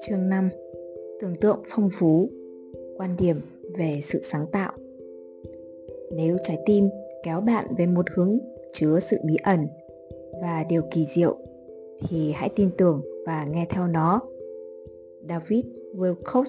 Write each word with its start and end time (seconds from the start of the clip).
Chương 0.00 0.28
5 0.28 0.50
Tưởng 1.20 1.34
tượng 1.40 1.62
phong 1.74 1.88
phú 1.98 2.28
Quan 2.96 3.14
điểm 3.18 3.36
về 3.78 3.98
sự 4.02 4.20
sáng 4.22 4.46
tạo 4.52 4.72
Nếu 6.12 6.36
trái 6.42 6.58
tim 6.66 6.88
kéo 7.22 7.40
bạn 7.40 7.66
về 7.78 7.86
một 7.86 8.06
hướng 8.14 8.38
chứa 8.72 9.00
sự 9.00 9.16
bí 9.24 9.36
ẩn 9.42 9.66
và 10.42 10.64
điều 10.68 10.82
kỳ 10.90 11.04
diệu 11.04 11.36
thì 12.08 12.32
hãy 12.32 12.48
tin 12.56 12.70
tưởng 12.78 13.02
và 13.26 13.46
nghe 13.52 13.66
theo 13.70 13.86
nó. 13.86 14.20
David 15.28 15.64
Wilcox, 15.94 16.44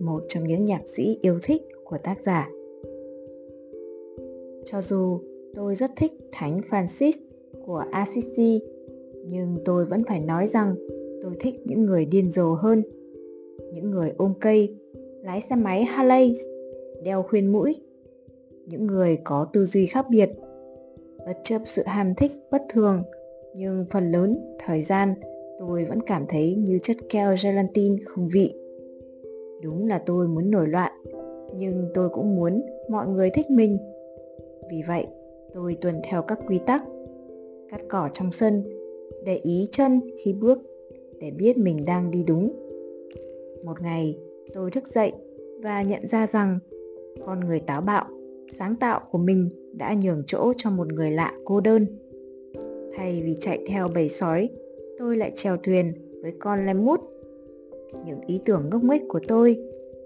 một 0.00 0.20
trong 0.28 0.44
những 0.44 0.64
nhạc 0.64 0.88
sĩ 0.88 1.18
yêu 1.20 1.38
thích 1.42 1.62
của 1.84 1.98
tác 1.98 2.22
giả. 2.22 2.50
Cho 4.64 4.80
dù 4.80 5.18
tôi 5.54 5.74
rất 5.74 5.90
thích 5.96 6.12
Thánh 6.32 6.60
Francis 6.70 7.12
của 7.66 7.84
Assisi, 7.90 8.62
nhưng 9.26 9.56
tôi 9.64 9.84
vẫn 9.84 10.02
phải 10.08 10.20
nói 10.20 10.46
rằng 10.46 10.74
tôi 11.22 11.32
thích 11.40 11.54
những 11.64 11.86
người 11.86 12.04
điên 12.04 12.30
rồ 12.30 12.54
hơn. 12.54 12.82
Những 13.72 13.90
người 13.90 14.12
ôm 14.16 14.32
cây, 14.40 14.76
lái 15.22 15.40
xe 15.40 15.56
máy 15.56 15.84
Harley, 15.84 16.34
đeo 17.04 17.22
khuyên 17.22 17.52
mũi. 17.52 17.76
Những 18.66 18.86
người 18.86 19.18
có 19.24 19.46
tư 19.52 19.66
duy 19.66 19.86
khác 19.86 20.06
biệt. 20.10 20.30
Bất 21.26 21.36
chấp 21.42 21.58
sự 21.64 21.82
ham 21.86 22.14
thích 22.14 22.32
bất 22.50 22.62
thường, 22.68 23.02
nhưng 23.54 23.84
phần 23.90 24.10
lớn 24.10 24.38
thời 24.58 24.82
gian 24.82 25.14
tôi 25.58 25.84
vẫn 25.84 26.00
cảm 26.00 26.24
thấy 26.28 26.56
như 26.56 26.78
chất 26.82 26.96
keo 27.08 27.34
gelatin 27.42 27.96
không 28.04 28.28
vị. 28.34 28.54
Đúng 29.62 29.86
là 29.86 30.02
tôi 30.06 30.28
muốn 30.28 30.50
nổi 30.50 30.68
loạn, 30.68 30.92
nhưng 31.56 31.88
tôi 31.94 32.08
cũng 32.08 32.36
muốn 32.36 32.62
mọi 32.88 33.08
người 33.08 33.30
thích 33.30 33.50
mình. 33.50 33.78
Vì 34.70 34.82
vậy, 34.88 35.06
tôi 35.52 35.76
tuân 35.80 36.00
theo 36.04 36.22
các 36.22 36.38
quy 36.48 36.58
tắc. 36.66 36.84
Cắt 37.72 37.80
cỏ 37.88 38.08
trong 38.12 38.32
sân, 38.32 38.62
để 39.24 39.36
ý 39.36 39.68
chân 39.70 40.00
khi 40.24 40.32
bước 40.32 40.58
để 41.20 41.30
biết 41.30 41.58
mình 41.58 41.84
đang 41.84 42.10
đi 42.10 42.24
đúng. 42.24 42.52
Một 43.64 43.82
ngày, 43.82 44.18
tôi 44.54 44.70
thức 44.70 44.86
dậy 44.86 45.12
và 45.62 45.82
nhận 45.82 46.08
ra 46.08 46.26
rằng 46.26 46.58
con 47.26 47.40
người 47.40 47.60
táo 47.60 47.80
bạo, 47.80 48.04
sáng 48.54 48.76
tạo 48.76 49.00
của 49.10 49.18
mình 49.18 49.48
đã 49.72 49.94
nhường 50.02 50.22
chỗ 50.26 50.52
cho 50.56 50.70
một 50.70 50.92
người 50.92 51.10
lạ 51.10 51.32
cô 51.44 51.60
đơn. 51.60 51.86
Thay 52.96 53.22
vì 53.24 53.34
chạy 53.40 53.64
theo 53.66 53.88
bầy 53.94 54.08
sói, 54.08 54.48
tôi 54.98 55.16
lại 55.16 55.32
chèo 55.34 55.56
thuyền 55.56 55.92
với 56.22 56.32
con 56.38 56.66
lem 56.66 56.84
mút. 56.84 57.00
Những 58.06 58.20
ý 58.26 58.40
tưởng 58.44 58.70
ngốc 58.70 58.84
nghếch 58.84 59.02
của 59.08 59.20
tôi, 59.28 59.56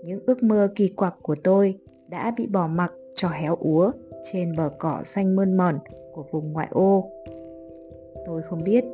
những 0.03 0.21
ước 0.27 0.43
mơ 0.43 0.69
kỳ 0.75 0.89
quặc 0.89 1.15
của 1.23 1.37
tôi 1.45 1.75
đã 2.11 2.33
bị 2.37 2.47
bỏ 2.47 2.67
mặc 2.67 2.95
cho 3.15 3.29
héo 3.29 3.57
úa 3.61 3.93
trên 4.33 4.53
bờ 4.57 4.71
cỏ 4.79 5.01
xanh 5.05 5.37
mơn 5.37 5.57
mởn 5.57 5.79
của 6.13 6.25
vùng 6.31 6.53
ngoại 6.53 6.69
ô. 6.71 7.11
Tôi 8.27 8.43
không 8.43 8.65
biết 8.65 8.85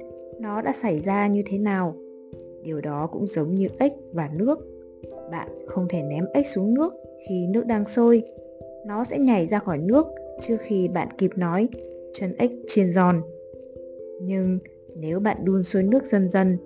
nó 0.40 0.62
đã 0.62 0.72
xảy 0.72 0.98
ra 0.98 1.26
như 1.26 1.42
thế 1.46 1.58
nào. 1.58 1.96
Điều 2.62 2.80
đó 2.80 3.08
cũng 3.12 3.26
giống 3.26 3.54
như 3.54 3.68
ếch 3.78 3.92
và 4.12 4.30
nước. 4.34 4.58
Bạn 5.30 5.48
không 5.66 5.86
thể 5.88 6.02
ném 6.02 6.24
ếch 6.34 6.46
xuống 6.46 6.74
nước 6.74 6.94
khi 7.28 7.46
nước 7.46 7.66
đang 7.66 7.84
sôi. 7.84 8.22
Nó 8.86 9.04
sẽ 9.04 9.18
nhảy 9.18 9.46
ra 9.46 9.58
khỏi 9.58 9.78
nước 9.78 10.06
trước 10.40 10.56
khi 10.60 10.88
bạn 10.88 11.08
kịp 11.18 11.30
nói 11.36 11.68
chân 12.12 12.34
ếch 12.38 12.50
chiên 12.66 12.92
giòn. 12.92 13.22
Nhưng 14.22 14.58
nếu 14.96 15.20
bạn 15.20 15.36
đun 15.44 15.62
sôi 15.62 15.82
nước 15.82 16.04
dần 16.04 16.30
dần 16.30 16.56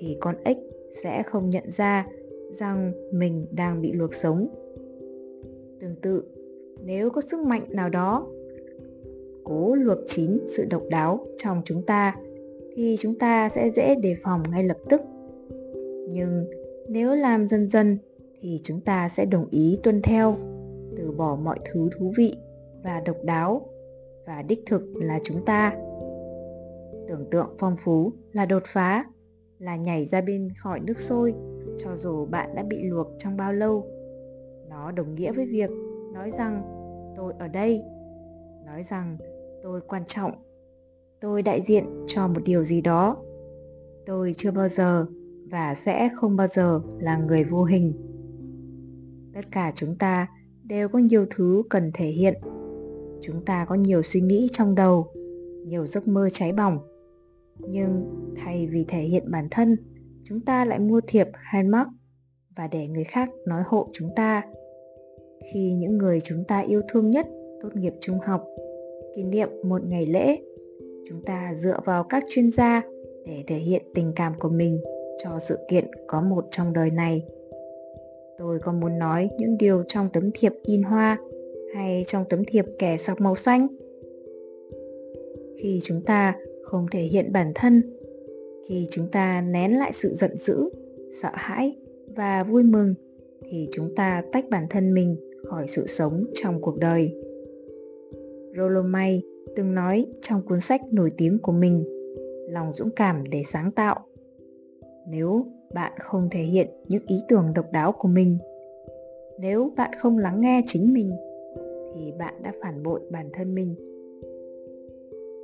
thì 0.00 0.16
con 0.20 0.34
ếch 0.44 0.58
sẽ 1.02 1.22
không 1.22 1.50
nhận 1.50 1.70
ra 1.70 2.06
rằng 2.50 2.92
mình 3.12 3.46
đang 3.50 3.82
bị 3.82 3.92
luộc 3.92 4.14
sống. 4.14 4.48
Tương 5.80 5.96
tự, 6.02 6.24
nếu 6.84 7.10
có 7.10 7.20
sức 7.20 7.40
mạnh 7.40 7.62
nào 7.68 7.88
đó 7.88 8.26
cố 9.46 9.74
luộc 9.74 9.98
chín 10.06 10.38
sự 10.46 10.64
độc 10.70 10.82
đáo 10.90 11.26
trong 11.36 11.62
chúng 11.64 11.82
ta 11.86 12.16
thì 12.74 12.96
chúng 12.98 13.18
ta 13.18 13.48
sẽ 13.48 13.70
dễ 13.70 13.94
đề 13.94 14.14
phòng 14.22 14.42
ngay 14.50 14.64
lập 14.64 14.76
tức. 14.88 15.00
Nhưng 16.08 16.46
nếu 16.88 17.14
làm 17.14 17.48
dần 17.48 17.68
dần 17.68 17.98
thì 18.40 18.60
chúng 18.62 18.80
ta 18.80 19.08
sẽ 19.08 19.24
đồng 19.24 19.46
ý 19.50 19.78
tuân 19.82 20.02
theo, 20.02 20.36
từ 20.96 21.12
bỏ 21.12 21.36
mọi 21.36 21.58
thứ 21.72 21.88
thú 21.98 22.12
vị 22.16 22.34
và 22.84 23.00
độc 23.06 23.16
đáo 23.24 23.68
và 24.26 24.42
đích 24.42 24.62
thực 24.66 24.82
là 24.94 25.18
chúng 25.22 25.44
ta. 25.44 25.76
Tưởng 27.08 27.26
tượng 27.30 27.56
phong 27.58 27.76
phú 27.84 28.12
là 28.32 28.46
đột 28.46 28.62
phá, 28.66 29.04
là 29.58 29.76
nhảy 29.76 30.04
ra 30.04 30.20
bên 30.20 30.48
khỏi 30.58 30.80
nước 30.80 31.00
sôi 31.00 31.34
cho 31.78 31.96
dù 31.96 32.26
bạn 32.26 32.54
đã 32.54 32.62
bị 32.62 32.82
luộc 32.82 33.06
trong 33.18 33.36
bao 33.36 33.52
lâu. 33.52 33.86
Nó 34.68 34.90
đồng 34.90 35.14
nghĩa 35.14 35.32
với 35.32 35.46
việc 35.46 35.70
nói 36.14 36.30
rằng 36.30 36.62
tôi 37.16 37.32
ở 37.38 37.48
đây, 37.48 37.82
nói 38.66 38.82
rằng 38.82 39.16
tôi 39.66 39.80
quan 39.80 40.02
trọng. 40.06 40.32
Tôi 41.20 41.42
đại 41.42 41.60
diện 41.60 41.84
cho 42.06 42.28
một 42.28 42.40
điều 42.44 42.64
gì 42.64 42.80
đó. 42.80 43.16
Tôi 44.06 44.34
chưa 44.36 44.50
bao 44.50 44.68
giờ 44.68 45.06
và 45.50 45.74
sẽ 45.74 46.08
không 46.16 46.36
bao 46.36 46.46
giờ 46.46 46.80
là 46.98 47.16
người 47.16 47.44
vô 47.44 47.64
hình. 47.64 47.92
Tất 49.34 49.40
cả 49.50 49.72
chúng 49.74 49.96
ta 49.98 50.28
đều 50.64 50.88
có 50.88 50.98
nhiều 50.98 51.26
thứ 51.30 51.62
cần 51.70 51.90
thể 51.94 52.06
hiện. 52.06 52.34
Chúng 53.20 53.44
ta 53.44 53.64
có 53.64 53.74
nhiều 53.74 54.02
suy 54.02 54.20
nghĩ 54.20 54.48
trong 54.52 54.74
đầu, 54.74 55.06
nhiều 55.64 55.86
giấc 55.86 56.08
mơ 56.08 56.28
cháy 56.32 56.52
bỏng. 56.52 56.78
Nhưng 57.58 58.04
thay 58.36 58.66
vì 58.66 58.84
thể 58.88 59.02
hiện 59.02 59.30
bản 59.30 59.48
thân, 59.50 59.76
chúng 60.24 60.40
ta 60.40 60.64
lại 60.64 60.78
mua 60.78 61.00
thiệp 61.06 61.28
hay 61.32 61.62
mắc 61.62 61.88
và 62.56 62.66
để 62.66 62.88
người 62.88 63.04
khác 63.04 63.28
nói 63.46 63.62
hộ 63.66 63.88
chúng 63.92 64.08
ta. 64.16 64.42
Khi 65.52 65.74
những 65.74 65.98
người 65.98 66.20
chúng 66.24 66.44
ta 66.48 66.60
yêu 66.60 66.80
thương 66.88 67.10
nhất, 67.10 67.26
tốt 67.62 67.70
nghiệp 67.74 67.92
trung 68.00 68.18
học 68.20 68.44
kỷ 69.16 69.22
niệm 69.22 69.48
một 69.62 69.82
ngày 69.88 70.06
lễ. 70.06 70.38
Chúng 71.08 71.22
ta 71.22 71.52
dựa 71.54 71.78
vào 71.84 72.04
các 72.04 72.24
chuyên 72.28 72.50
gia 72.50 72.82
để 73.26 73.44
thể 73.46 73.56
hiện 73.56 73.82
tình 73.94 74.12
cảm 74.16 74.32
của 74.38 74.48
mình 74.48 74.80
cho 75.24 75.38
sự 75.38 75.58
kiện 75.68 75.84
có 76.06 76.20
một 76.20 76.44
trong 76.50 76.72
đời 76.72 76.90
này. 76.90 77.26
Tôi 78.38 78.58
có 78.58 78.72
muốn 78.72 78.98
nói 78.98 79.30
những 79.38 79.58
điều 79.58 79.82
trong 79.88 80.08
tấm 80.12 80.30
thiệp 80.34 80.52
in 80.62 80.82
hoa 80.82 81.18
hay 81.74 82.04
trong 82.06 82.24
tấm 82.30 82.44
thiệp 82.44 82.64
kẻ 82.78 82.96
sọc 82.96 83.20
màu 83.20 83.34
xanh. 83.34 83.66
Khi 85.58 85.80
chúng 85.82 86.00
ta 86.06 86.34
không 86.62 86.86
thể 86.90 87.02
hiện 87.02 87.32
bản 87.32 87.52
thân, 87.54 87.82
khi 88.68 88.86
chúng 88.90 89.08
ta 89.12 89.40
nén 89.40 89.78
lại 89.78 89.92
sự 89.92 90.14
giận 90.14 90.36
dữ, 90.36 90.68
sợ 91.22 91.30
hãi 91.34 91.76
và 92.16 92.44
vui 92.44 92.62
mừng, 92.62 92.94
thì 93.44 93.68
chúng 93.72 93.94
ta 93.96 94.22
tách 94.32 94.44
bản 94.50 94.66
thân 94.70 94.94
mình 94.94 95.16
khỏi 95.48 95.68
sự 95.68 95.86
sống 95.86 96.24
trong 96.34 96.60
cuộc 96.60 96.78
đời. 96.78 97.25
Rolomay 98.56 99.22
từng 99.56 99.74
nói 99.74 100.06
trong 100.20 100.42
cuốn 100.48 100.60
sách 100.60 100.80
nổi 100.92 101.10
tiếng 101.16 101.38
của 101.42 101.52
mình, 101.52 101.84
lòng 102.48 102.72
dũng 102.72 102.90
cảm 102.90 103.24
để 103.30 103.42
sáng 103.44 103.70
tạo. 103.70 104.06
Nếu 105.08 105.46
bạn 105.74 105.92
không 105.98 106.28
thể 106.30 106.42
hiện 106.42 106.68
những 106.88 107.02
ý 107.06 107.16
tưởng 107.28 107.52
độc 107.54 107.72
đáo 107.72 107.92
của 107.92 108.08
mình, 108.08 108.38
nếu 109.38 109.72
bạn 109.76 109.90
không 109.98 110.18
lắng 110.18 110.40
nghe 110.40 110.62
chính 110.66 110.92
mình, 110.92 111.16
thì 111.94 112.12
bạn 112.18 112.34
đã 112.42 112.52
phản 112.62 112.82
bội 112.82 113.00
bản 113.10 113.30
thân 113.32 113.54
mình. 113.54 113.74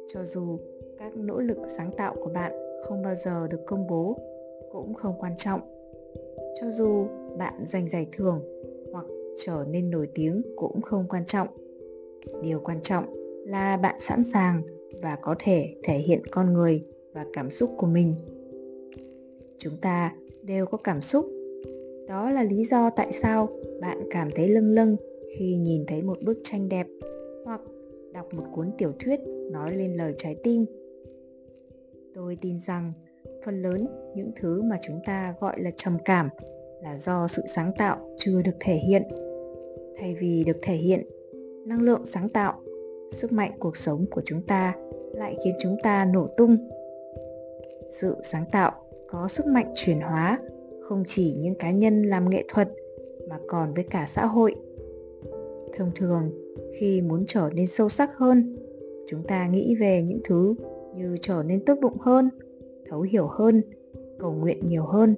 Cho 0.06 0.24
dù 0.24 0.58
các 0.98 1.16
nỗ 1.16 1.40
lực 1.40 1.58
sáng 1.66 1.90
tạo 1.96 2.14
của 2.20 2.30
bạn 2.34 2.52
không 2.84 3.02
bao 3.02 3.14
giờ 3.14 3.48
được 3.48 3.60
công 3.66 3.86
bố, 3.86 4.18
cũng 4.72 4.94
không 4.94 5.14
quan 5.18 5.32
trọng. 5.36 5.60
Cho 6.60 6.70
dù 6.70 7.06
bạn 7.38 7.54
giành 7.64 7.88
giải 7.88 8.06
thưởng 8.12 8.40
hoặc 8.92 9.06
trở 9.44 9.64
nên 9.70 9.90
nổi 9.90 10.08
tiếng 10.14 10.42
cũng 10.56 10.82
không 10.82 11.06
quan 11.08 11.24
trọng 11.26 11.48
điều 12.42 12.60
quan 12.64 12.80
trọng 12.82 13.04
là 13.46 13.76
bạn 13.76 13.94
sẵn 13.98 14.24
sàng 14.24 14.62
và 15.02 15.16
có 15.22 15.34
thể 15.38 15.74
thể 15.82 15.98
hiện 15.98 16.22
con 16.30 16.52
người 16.52 16.84
và 17.12 17.26
cảm 17.32 17.50
xúc 17.50 17.70
của 17.76 17.86
mình. 17.86 18.14
Chúng 19.58 19.76
ta 19.76 20.12
đều 20.42 20.66
có 20.66 20.78
cảm 20.78 21.00
xúc. 21.00 21.26
Đó 22.08 22.30
là 22.30 22.42
lý 22.42 22.64
do 22.64 22.90
tại 22.90 23.12
sao 23.12 23.48
bạn 23.80 23.98
cảm 24.10 24.28
thấy 24.34 24.48
lâng 24.48 24.70
lâng 24.70 24.96
khi 25.36 25.56
nhìn 25.56 25.84
thấy 25.86 26.02
một 26.02 26.18
bức 26.22 26.38
tranh 26.42 26.68
đẹp 26.68 26.86
hoặc 27.44 27.60
đọc 28.12 28.34
một 28.34 28.44
cuốn 28.54 28.70
tiểu 28.78 28.92
thuyết 28.98 29.20
nói 29.52 29.76
lên 29.76 29.94
lời 29.94 30.12
trái 30.16 30.36
tim. 30.42 30.64
Tôi 32.14 32.38
tin 32.40 32.60
rằng 32.60 32.92
phần 33.44 33.62
lớn 33.62 33.86
những 34.16 34.30
thứ 34.36 34.62
mà 34.62 34.76
chúng 34.82 35.00
ta 35.06 35.34
gọi 35.40 35.62
là 35.62 35.70
trầm 35.76 35.96
cảm 36.04 36.28
là 36.82 36.98
do 36.98 37.28
sự 37.28 37.42
sáng 37.54 37.72
tạo 37.78 38.14
chưa 38.18 38.42
được 38.42 38.56
thể 38.60 38.74
hiện. 38.74 39.02
Thay 39.98 40.14
vì 40.14 40.44
được 40.46 40.56
thể 40.62 40.74
hiện 40.74 41.06
năng 41.66 41.82
lượng 41.82 42.06
sáng 42.06 42.28
tạo, 42.28 42.52
sức 43.12 43.32
mạnh 43.32 43.52
cuộc 43.58 43.76
sống 43.76 44.04
của 44.10 44.20
chúng 44.24 44.42
ta 44.42 44.74
lại 45.12 45.36
khiến 45.44 45.54
chúng 45.60 45.76
ta 45.82 46.04
nổ 46.04 46.28
tung. 46.36 46.56
Sự 47.90 48.16
sáng 48.22 48.44
tạo 48.52 48.72
có 49.08 49.28
sức 49.28 49.46
mạnh 49.46 49.72
chuyển 49.74 50.00
hóa 50.00 50.38
không 50.80 51.02
chỉ 51.06 51.34
những 51.38 51.54
cá 51.54 51.70
nhân 51.70 52.02
làm 52.02 52.30
nghệ 52.30 52.44
thuật 52.48 52.68
mà 53.28 53.38
còn 53.48 53.74
với 53.74 53.84
cả 53.84 54.04
xã 54.08 54.26
hội. 54.26 54.54
Thông 55.76 55.90
thường, 55.96 56.30
khi 56.78 57.00
muốn 57.00 57.24
trở 57.26 57.50
nên 57.54 57.66
sâu 57.66 57.88
sắc 57.88 58.10
hơn, 58.16 58.56
chúng 59.06 59.22
ta 59.22 59.48
nghĩ 59.48 59.76
về 59.80 60.02
những 60.02 60.20
thứ 60.24 60.54
như 60.96 61.16
trở 61.20 61.42
nên 61.42 61.64
tốt 61.64 61.74
bụng 61.82 61.98
hơn, 62.00 62.30
thấu 62.88 63.00
hiểu 63.00 63.26
hơn, 63.26 63.62
cầu 64.18 64.32
nguyện 64.32 64.66
nhiều 64.66 64.84
hơn. 64.84 65.14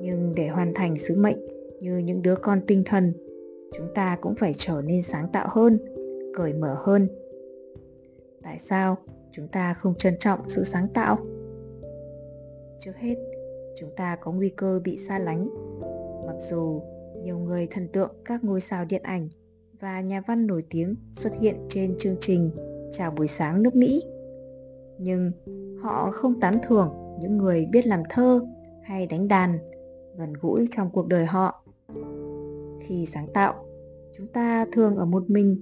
Nhưng 0.00 0.32
để 0.36 0.48
hoàn 0.48 0.72
thành 0.74 0.96
sứ 0.96 1.16
mệnh 1.16 1.38
như 1.80 1.98
những 1.98 2.22
đứa 2.22 2.36
con 2.36 2.60
tinh 2.66 2.82
thần 2.86 3.12
chúng 3.76 3.94
ta 3.94 4.16
cũng 4.20 4.34
phải 4.34 4.52
trở 4.56 4.82
nên 4.84 5.02
sáng 5.02 5.28
tạo 5.32 5.46
hơn, 5.50 5.78
cởi 6.34 6.52
mở 6.52 6.76
hơn. 6.78 7.08
Tại 8.42 8.58
sao 8.58 8.96
chúng 9.32 9.48
ta 9.48 9.74
không 9.74 9.94
trân 9.94 10.18
trọng 10.18 10.48
sự 10.48 10.64
sáng 10.64 10.88
tạo? 10.94 11.16
Trước 12.78 12.96
hết, 12.96 13.14
chúng 13.76 13.90
ta 13.96 14.16
có 14.16 14.32
nguy 14.32 14.48
cơ 14.48 14.80
bị 14.84 14.96
xa 14.96 15.18
lánh. 15.18 15.48
Mặc 16.26 16.36
dù 16.38 16.82
nhiều 17.22 17.38
người 17.38 17.66
thần 17.70 17.88
tượng 17.88 18.14
các 18.24 18.44
ngôi 18.44 18.60
sao 18.60 18.84
điện 18.84 19.02
ảnh 19.02 19.28
và 19.80 20.00
nhà 20.00 20.22
văn 20.26 20.46
nổi 20.46 20.64
tiếng 20.70 20.94
xuất 21.12 21.32
hiện 21.40 21.56
trên 21.68 21.94
chương 21.98 22.16
trình 22.20 22.50
chào 22.92 23.10
buổi 23.10 23.26
sáng 23.26 23.62
nước 23.62 23.74
mỹ, 23.74 24.02
nhưng 24.98 25.32
họ 25.82 26.10
không 26.12 26.40
tán 26.40 26.58
thưởng 26.68 26.94
những 27.20 27.36
người 27.36 27.66
biết 27.72 27.86
làm 27.86 28.02
thơ 28.10 28.40
hay 28.82 29.06
đánh 29.06 29.28
đàn 29.28 29.58
gần 30.16 30.32
gũi 30.40 30.68
trong 30.76 30.90
cuộc 30.90 31.08
đời 31.08 31.26
họ 31.26 31.63
khi 32.86 33.06
sáng 33.06 33.26
tạo, 33.34 33.54
chúng 34.18 34.26
ta 34.26 34.66
thường 34.72 34.96
ở 34.96 35.04
một 35.04 35.30
mình, 35.30 35.56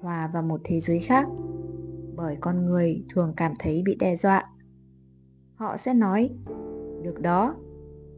hòa 0.00 0.30
vào 0.34 0.42
một 0.42 0.60
thế 0.64 0.80
giới 0.80 0.98
khác, 1.00 1.28
bởi 2.16 2.36
con 2.40 2.64
người 2.64 3.04
thường 3.14 3.32
cảm 3.36 3.52
thấy 3.58 3.82
bị 3.84 3.96
đe 4.00 4.16
dọa. 4.16 4.44
Họ 5.54 5.76
sẽ 5.76 5.94
nói, 5.94 6.30
được 7.02 7.20
đó, 7.20 7.56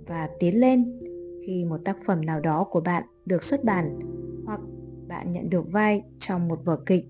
và 0.07 0.29
tiến 0.39 0.61
lên 0.61 1.01
khi 1.47 1.65
một 1.65 1.81
tác 1.85 1.97
phẩm 2.07 2.21
nào 2.27 2.41
đó 2.41 2.67
của 2.71 2.81
bạn 2.81 3.03
được 3.27 3.43
xuất 3.43 3.65
bản 3.65 3.99
hoặc 4.47 4.61
bạn 5.09 5.33
nhận 5.33 5.51
được 5.51 5.73
vai 5.73 6.03
trong 6.19 6.49
một 6.49 6.59
vở 6.65 6.77
kịch. 6.87 7.05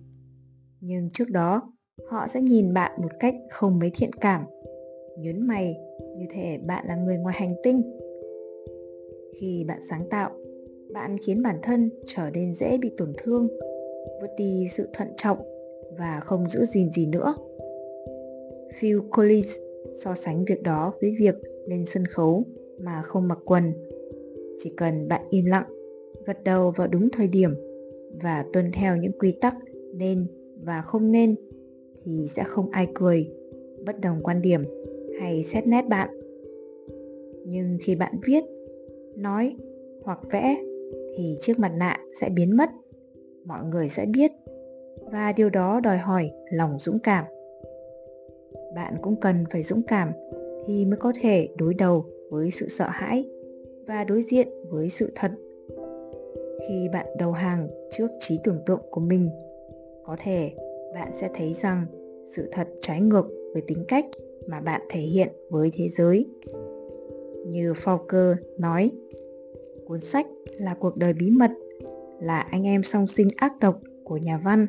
Nhưng 0.80 1.10
trước 1.10 1.30
đó, 1.30 1.72
họ 2.08 2.26
sẽ 2.26 2.40
nhìn 2.40 2.74
bạn 2.74 2.92
một 3.02 3.10
cách 3.20 3.34
không 3.50 3.78
mấy 3.78 3.90
thiện 3.94 4.10
cảm, 4.12 4.44
nhớn 5.18 5.46
mày 5.46 5.76
như 6.18 6.26
thể 6.30 6.58
bạn 6.66 6.86
là 6.86 6.96
người 6.96 7.16
ngoài 7.16 7.34
hành 7.38 7.52
tinh. 7.62 7.82
Khi 9.40 9.64
bạn 9.68 9.78
sáng 9.90 10.08
tạo 10.10 10.30
bạn 10.92 11.16
khiến 11.26 11.42
bản 11.42 11.56
thân 11.62 11.90
trở 12.06 12.30
nên 12.34 12.54
dễ 12.54 12.78
bị 12.78 12.90
tổn 12.96 13.12
thương 13.18 13.48
vứt 14.20 14.30
đi 14.36 14.66
sự 14.70 14.88
thận 14.92 15.08
trọng 15.16 15.38
và 15.98 16.20
không 16.20 16.48
giữ 16.50 16.64
gìn 16.64 16.90
gì 16.90 17.06
nữa. 17.06 17.34
Phil 18.80 18.98
collins 19.16 19.58
so 20.04 20.14
sánh 20.14 20.44
việc 20.44 20.62
đó 20.62 20.92
với 21.00 21.14
việc 21.20 21.34
lên 21.66 21.86
sân 21.86 22.06
khấu 22.06 22.44
mà 22.78 23.02
không 23.02 23.28
mặc 23.28 23.38
quần. 23.44 23.72
Chỉ 24.58 24.72
cần 24.76 25.08
bạn 25.08 25.20
im 25.30 25.44
lặng, 25.44 25.66
gật 26.26 26.44
đầu 26.44 26.70
vào 26.76 26.86
đúng 26.86 27.08
thời 27.10 27.28
điểm 27.28 27.54
và 28.22 28.44
tuân 28.52 28.70
theo 28.72 28.96
những 28.96 29.18
quy 29.18 29.32
tắc 29.32 29.56
nên 29.94 30.26
và 30.64 30.82
không 30.82 31.12
nên 31.12 31.34
thì 32.04 32.26
sẽ 32.28 32.42
không 32.46 32.70
ai 32.70 32.88
cười, 32.94 33.30
bất 33.86 34.00
đồng 34.00 34.22
quan 34.22 34.42
điểm 34.42 34.62
hay 35.20 35.42
xét 35.42 35.66
nét 35.66 35.82
bạn. 35.88 36.08
Nhưng 37.46 37.78
khi 37.80 37.96
bạn 37.96 38.12
viết, 38.26 38.44
nói 39.16 39.56
hoặc 40.02 40.18
vẽ 40.30 40.56
thì 41.18 41.36
chiếc 41.40 41.58
mặt 41.58 41.72
nạ 41.76 41.96
sẽ 42.20 42.28
biến 42.30 42.56
mất. 42.56 42.70
Mọi 43.44 43.64
người 43.64 43.88
sẽ 43.88 44.06
biết. 44.06 44.32
Và 45.12 45.32
điều 45.32 45.50
đó 45.50 45.80
đòi 45.80 45.98
hỏi 45.98 46.30
lòng 46.50 46.78
dũng 46.78 46.98
cảm. 46.98 47.24
Bạn 48.74 48.94
cũng 49.02 49.20
cần 49.20 49.44
phải 49.50 49.62
dũng 49.62 49.82
cảm 49.82 50.12
thì 50.66 50.84
mới 50.84 50.96
có 50.96 51.12
thể 51.20 51.48
đối 51.56 51.74
đầu 51.74 52.04
với 52.30 52.50
sự 52.50 52.68
sợ 52.68 52.86
hãi 52.88 53.28
và 53.86 54.04
đối 54.04 54.22
diện 54.22 54.48
với 54.70 54.88
sự 54.88 55.12
thật. 55.14 55.30
Khi 56.68 56.88
bạn 56.92 57.06
đầu 57.18 57.32
hàng 57.32 57.68
trước 57.90 58.10
trí 58.18 58.38
tưởng 58.44 58.60
tượng 58.66 58.82
của 58.90 59.00
mình, 59.00 59.30
có 60.04 60.16
thể 60.18 60.52
bạn 60.94 61.08
sẽ 61.12 61.28
thấy 61.34 61.52
rằng 61.52 61.86
sự 62.26 62.48
thật 62.52 62.68
trái 62.80 63.00
ngược 63.00 63.26
với 63.52 63.62
tính 63.66 63.84
cách 63.88 64.04
mà 64.46 64.60
bạn 64.60 64.80
thể 64.90 65.00
hiện 65.00 65.28
với 65.50 65.70
thế 65.74 65.88
giới. 65.88 66.26
Như 67.46 67.72
Faulkner 67.72 68.34
nói 68.58 68.90
cuốn 69.88 70.00
sách 70.00 70.26
là 70.58 70.74
cuộc 70.74 70.96
đời 70.96 71.12
bí 71.12 71.30
mật, 71.30 71.50
là 72.20 72.40
anh 72.40 72.66
em 72.66 72.82
song 72.82 73.06
sinh 73.06 73.28
ác 73.36 73.52
độc 73.60 73.80
của 74.04 74.16
nhà 74.16 74.40
văn. 74.44 74.66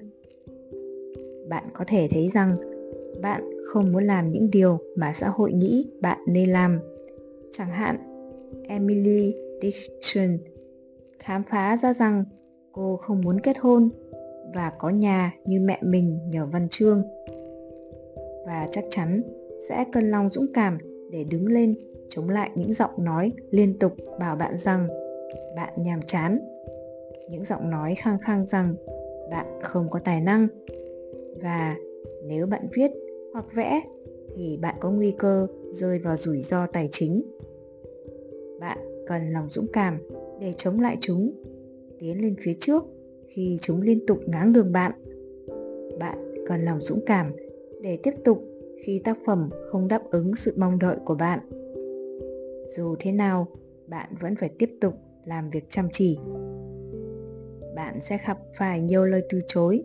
Bạn 1.49 1.63
có 1.73 1.85
thể 1.87 2.07
thấy 2.11 2.29
rằng 2.33 2.55
bạn 3.21 3.41
không 3.65 3.91
muốn 3.91 4.03
làm 4.03 4.31
những 4.31 4.49
điều 4.51 4.77
mà 4.95 5.13
xã 5.13 5.29
hội 5.29 5.53
nghĩ 5.53 5.87
bạn 6.01 6.17
nên 6.27 6.49
làm. 6.49 6.79
Chẳng 7.51 7.71
hạn, 7.71 7.97
emily 8.67 9.35
dixon 9.61 10.37
khám 11.19 11.43
phá 11.49 11.77
ra 11.77 11.93
rằng 11.93 12.25
cô 12.71 12.97
không 12.97 13.21
muốn 13.21 13.39
kết 13.39 13.57
hôn 13.59 13.89
và 14.55 14.71
có 14.79 14.89
nhà 14.89 15.33
như 15.45 15.59
mẹ 15.59 15.79
mình 15.81 16.19
nhờ 16.29 16.45
văn 16.45 16.67
chương. 16.69 17.03
Và 18.45 18.67
chắc 18.71 18.83
chắn 18.89 19.21
sẽ 19.69 19.85
cần 19.91 20.11
lòng 20.11 20.29
dũng 20.29 20.53
cảm 20.53 20.77
để 21.11 21.23
đứng 21.23 21.45
lên 21.45 21.75
chống 22.09 22.29
lại 22.29 22.51
những 22.55 22.73
giọng 22.73 22.91
nói 22.97 23.31
liên 23.51 23.79
tục 23.79 23.93
bảo 24.19 24.35
bạn 24.35 24.57
rằng 24.57 24.87
bạn 25.55 25.73
nhàm 25.77 26.01
chán. 26.01 26.39
Những 27.29 27.43
giọng 27.43 27.69
nói 27.69 27.95
khăng 27.95 28.19
khăng 28.19 28.47
rằng 28.47 28.75
bạn 29.31 29.45
không 29.61 29.89
có 29.89 29.99
tài 29.99 30.21
năng. 30.21 30.47
Và 31.41 31.75
nếu 32.27 32.45
bạn 32.45 32.67
viết 32.73 32.91
hoặc 33.33 33.45
vẽ 33.55 33.81
thì 34.35 34.57
bạn 34.61 34.75
có 34.79 34.91
nguy 34.91 35.11
cơ 35.11 35.47
rơi 35.71 35.99
vào 35.99 36.17
rủi 36.17 36.41
ro 36.41 36.67
tài 36.67 36.87
chính. 36.91 37.21
Bạn 38.59 38.77
cần 39.07 39.31
lòng 39.31 39.49
dũng 39.49 39.67
cảm 39.73 39.99
để 40.39 40.53
chống 40.57 40.79
lại 40.79 40.97
chúng, 41.01 41.31
tiến 41.99 42.21
lên 42.21 42.35
phía 42.41 42.53
trước 42.59 42.83
khi 43.27 43.57
chúng 43.61 43.81
liên 43.81 44.05
tục 44.05 44.17
ngáng 44.27 44.53
đường 44.53 44.71
bạn. 44.71 44.91
Bạn 45.99 46.17
cần 46.47 46.65
lòng 46.65 46.81
dũng 46.81 47.05
cảm 47.05 47.31
để 47.81 47.97
tiếp 48.03 48.13
tục 48.23 48.43
khi 48.85 49.01
tác 49.03 49.17
phẩm 49.25 49.49
không 49.71 49.87
đáp 49.87 50.01
ứng 50.11 50.35
sự 50.35 50.53
mong 50.57 50.79
đợi 50.79 50.97
của 51.05 51.15
bạn. 51.15 51.39
Dù 52.77 52.95
thế 52.99 53.11
nào, 53.11 53.47
bạn 53.87 54.09
vẫn 54.21 54.35
phải 54.35 54.49
tiếp 54.59 54.69
tục 54.81 54.93
làm 55.25 55.49
việc 55.49 55.65
chăm 55.69 55.87
chỉ. 55.91 56.19
Bạn 57.75 57.99
sẽ 57.99 58.17
gặp 58.27 58.37
phải 58.57 58.81
nhiều 58.81 59.05
lời 59.05 59.23
từ 59.29 59.39
chối. 59.47 59.83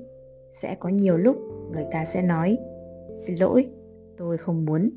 Sẽ 0.53 0.75
có 0.75 0.89
nhiều 0.89 1.17
lúc 1.17 1.37
người 1.73 1.85
ta 1.93 2.05
sẽ 2.05 2.23
nói, 2.23 2.59
xin 3.17 3.37
lỗi, 3.37 3.71
tôi 4.17 4.39
không 4.39 4.65
muốn. 4.65 4.91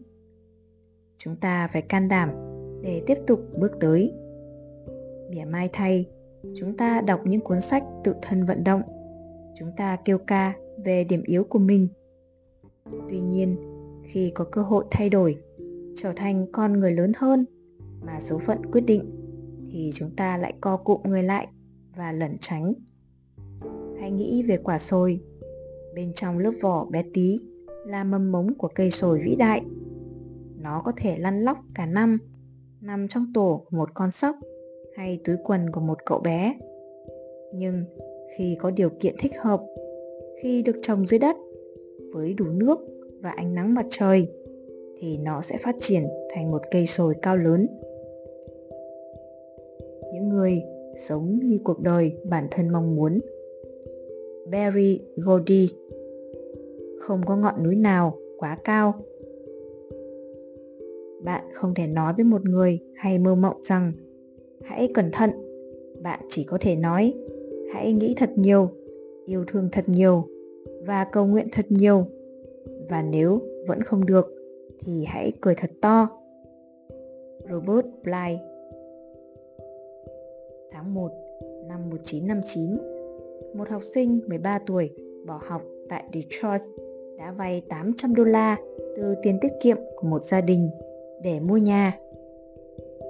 Chúng 1.17 1.35
ta 1.35 1.67
phải 1.67 1.81
can 1.81 2.07
đảm 2.07 2.29
để 2.81 3.03
tiếp 3.05 3.17
tục 3.27 3.39
bước 3.57 3.71
tới. 3.79 4.13
Mỉa 5.29 5.45
mai 5.45 5.69
thay, 5.73 6.09
chúng 6.55 6.77
ta 6.77 7.01
đọc 7.01 7.21
những 7.25 7.41
cuốn 7.41 7.61
sách 7.61 7.83
tự 8.03 8.13
thân 8.21 8.45
vận 8.45 8.63
động. 8.63 8.81
Chúng 9.59 9.71
ta 9.77 9.97
kêu 10.05 10.17
ca 10.17 10.53
về 10.85 11.03
điểm 11.03 11.23
yếu 11.25 11.43
của 11.43 11.59
mình. 11.59 11.87
Tuy 13.09 13.19
nhiên, 13.19 13.55
khi 14.03 14.31
có 14.35 14.45
cơ 14.51 14.61
hội 14.61 14.85
thay 14.91 15.09
đổi, 15.09 15.37
trở 15.95 16.13
thành 16.15 16.45
con 16.51 16.73
người 16.73 16.91
lớn 16.91 17.11
hơn 17.17 17.45
mà 18.01 18.19
số 18.19 18.39
phận 18.45 18.65
quyết 18.71 18.81
định 18.81 19.16
thì 19.77 19.89
chúng 19.93 20.09
ta 20.17 20.37
lại 20.37 20.53
co 20.61 20.77
cụm 20.77 21.01
người 21.03 21.23
lại 21.23 21.47
và 21.95 22.11
lẩn 22.11 22.37
tránh. 22.39 22.73
Hãy 23.99 24.11
nghĩ 24.11 24.43
về 24.43 24.57
quả 24.57 24.79
sồi. 24.79 25.19
Bên 25.95 26.13
trong 26.13 26.39
lớp 26.39 26.51
vỏ 26.61 26.85
bé 26.85 27.03
tí 27.13 27.39
là 27.85 28.03
mầm 28.03 28.31
mống 28.31 28.53
của 28.57 28.67
cây 28.75 28.91
sồi 28.91 29.19
vĩ 29.25 29.35
đại. 29.35 29.61
Nó 30.61 30.81
có 30.85 30.91
thể 30.97 31.17
lăn 31.17 31.41
lóc 31.43 31.57
cả 31.75 31.85
năm, 31.85 32.17
nằm 32.81 33.07
trong 33.07 33.31
tổ 33.33 33.65
của 33.65 33.77
một 33.77 33.89
con 33.93 34.11
sóc 34.11 34.35
hay 34.95 35.19
túi 35.23 35.35
quần 35.43 35.71
của 35.71 35.81
một 35.81 35.97
cậu 36.05 36.19
bé. 36.19 36.59
Nhưng 37.53 37.85
khi 38.37 38.57
có 38.59 38.71
điều 38.71 38.89
kiện 38.89 39.15
thích 39.19 39.33
hợp, 39.39 39.61
khi 40.41 40.61
được 40.61 40.75
trồng 40.81 41.07
dưới 41.07 41.19
đất 41.19 41.35
với 42.13 42.33
đủ 42.33 42.45
nước 42.45 42.79
và 43.21 43.29
ánh 43.29 43.55
nắng 43.55 43.73
mặt 43.73 43.85
trời 43.89 44.27
thì 44.99 45.17
nó 45.17 45.41
sẽ 45.41 45.57
phát 45.63 45.75
triển 45.79 46.07
thành 46.33 46.51
một 46.51 46.61
cây 46.71 46.85
sồi 46.85 47.15
cao 47.21 47.37
lớn 47.37 47.67
những 50.17 50.29
người 50.29 50.63
sống 50.95 51.39
như 51.43 51.57
cuộc 51.63 51.79
đời 51.79 52.13
bản 52.29 52.47
thân 52.51 52.69
mong 52.69 52.95
muốn. 52.95 53.19
Barry 54.51 55.01
Gordy, 55.15 55.69
không 56.99 57.21
có 57.25 57.37
ngọn 57.37 57.63
núi 57.63 57.75
nào 57.75 58.17
quá 58.37 58.57
cao. 58.63 58.93
Bạn 61.23 61.43
không 61.53 61.73
thể 61.73 61.87
nói 61.87 62.13
với 62.17 62.23
một 62.23 62.45
người 62.45 62.79
hay 62.95 63.19
mơ 63.19 63.35
mộng 63.35 63.57
rằng, 63.63 63.91
hãy 64.61 64.91
cẩn 64.93 65.11
thận, 65.11 65.31
bạn 66.01 66.19
chỉ 66.29 66.43
có 66.43 66.57
thể 66.61 66.75
nói, 66.75 67.13
hãy 67.73 67.93
nghĩ 67.93 68.13
thật 68.17 68.29
nhiều, 68.35 68.69
yêu 69.25 69.43
thương 69.47 69.69
thật 69.71 69.89
nhiều 69.89 70.23
và 70.85 71.03
cầu 71.11 71.25
nguyện 71.25 71.47
thật 71.51 71.65
nhiều. 71.69 72.05
Và 72.89 73.01
nếu 73.01 73.41
vẫn 73.67 73.81
không 73.83 74.05
được, 74.05 74.33
thì 74.79 75.05
hãy 75.07 75.31
cười 75.41 75.55
thật 75.55 75.69
to. 75.81 76.09
Robert 77.51 77.85
Bly 78.03 78.56
Tháng 80.77 80.93
1 80.93 81.11
năm 81.67 81.89
1959 81.89 82.77
một 83.53 83.69
học 83.69 83.81
sinh 83.93 84.19
13 84.27 84.59
tuổi 84.59 84.89
bỏ 85.25 85.39
học 85.47 85.61
tại 85.89 86.03
Detroit 86.13 86.61
đã 87.17 87.31
vay 87.31 87.61
800 87.69 88.15
đô 88.15 88.23
la 88.23 88.57
từ 88.95 89.15
tiền 89.23 89.37
tiết 89.41 89.51
kiệm 89.61 89.77
của 89.95 90.07
một 90.07 90.23
gia 90.23 90.41
đình 90.41 90.69
để 91.23 91.39
mua 91.39 91.57
nhà. 91.57 91.97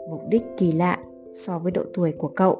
Mục 0.10 0.22
đích 0.30 0.44
kỳ 0.58 0.72
lạ 0.72 1.04
so 1.34 1.60
với 1.60 1.72
độ 1.72 1.84
tuổi 1.94 2.12
của 2.12 2.28
cậu. 2.28 2.58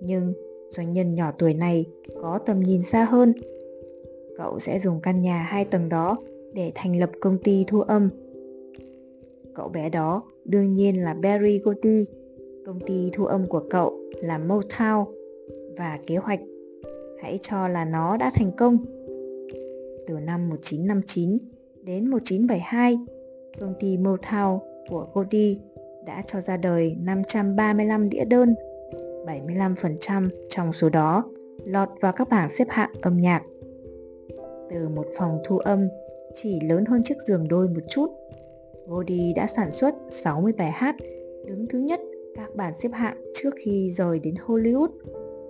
Nhưng 0.00 0.32
doanh 0.70 0.92
nhân 0.92 1.14
nhỏ 1.14 1.32
tuổi 1.38 1.54
này 1.54 1.86
có 2.20 2.38
tầm 2.46 2.60
nhìn 2.60 2.82
xa 2.82 3.04
hơn. 3.04 3.32
Cậu 4.36 4.58
sẽ 4.58 4.78
dùng 4.78 5.00
căn 5.00 5.22
nhà 5.22 5.38
hai 5.38 5.64
tầng 5.64 5.88
đó 5.88 6.16
để 6.54 6.72
thành 6.74 7.00
lập 7.00 7.10
công 7.20 7.38
ty 7.38 7.64
thu 7.66 7.80
âm. 7.80 8.10
Cậu 9.54 9.68
bé 9.68 9.90
đó 9.90 10.22
đương 10.44 10.72
nhiên 10.72 11.04
là 11.04 11.14
Barry 11.14 11.58
Gotti 11.58 12.06
Công 12.66 12.80
ty 12.80 13.10
thu 13.12 13.24
âm 13.24 13.46
của 13.48 13.62
cậu 13.70 13.98
là 14.20 14.38
Motown 14.38 15.04
và 15.76 15.98
kế 16.06 16.16
hoạch 16.16 16.40
hãy 17.22 17.38
cho 17.42 17.68
là 17.68 17.84
nó 17.84 18.16
đã 18.16 18.30
thành 18.34 18.52
công. 18.56 18.78
Từ 20.06 20.14
năm 20.14 20.48
1959 20.48 21.38
Đến 21.82 22.10
1972, 22.10 22.98
công 23.60 23.74
ty 23.80 23.96
Motown 23.96 24.58
của 24.88 25.06
Goldie 25.14 25.56
đã 26.06 26.22
cho 26.26 26.40
ra 26.40 26.56
đời 26.56 26.96
535 27.00 28.10
đĩa 28.10 28.24
đơn, 28.24 28.54
75% 29.26 30.28
trong 30.48 30.72
số 30.72 30.88
đó 30.88 31.24
lọt 31.64 31.88
vào 32.00 32.12
các 32.12 32.28
bảng 32.28 32.50
xếp 32.50 32.66
hạng 32.70 32.90
âm 33.02 33.16
nhạc. 33.16 33.42
Từ 34.70 34.88
một 34.88 35.06
phòng 35.18 35.38
thu 35.44 35.58
âm 35.58 35.88
chỉ 36.34 36.60
lớn 36.60 36.84
hơn 36.84 37.02
chiếc 37.02 37.16
giường 37.26 37.48
đôi 37.48 37.68
một 37.68 37.82
chút, 37.88 38.10
Goldie 38.86 39.32
đã 39.36 39.46
sản 39.46 39.72
xuất 39.72 39.94
60 40.10 40.52
bài 40.58 40.70
hát 40.70 40.96
đứng 41.46 41.66
thứ 41.68 41.78
nhất 41.78 42.00
các 42.36 42.56
bản 42.56 42.72
xếp 42.76 42.88
hạng 42.92 43.16
trước 43.34 43.50
khi 43.56 43.90
rời 43.90 44.18
đến 44.18 44.34
Hollywood 44.46 44.88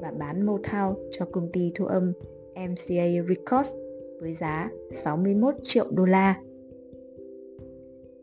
và 0.00 0.12
bán 0.18 0.46
Motown 0.46 0.94
cho 1.10 1.24
công 1.32 1.48
ty 1.52 1.72
thu 1.74 1.86
âm 1.86 2.12
MCA 2.54 3.04
Records 3.28 3.74
với 4.20 4.32
giá 4.32 4.70
61 4.92 5.54
triệu 5.62 5.86
đô 5.90 6.04
la. 6.04 6.40